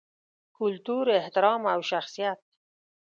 [0.57, 2.39] کلتور، احترام او شخصیت